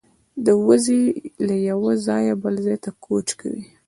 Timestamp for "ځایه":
2.05-2.33